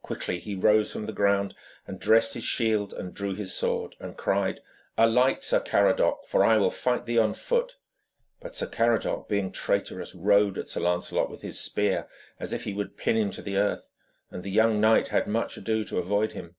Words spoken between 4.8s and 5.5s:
'Alight,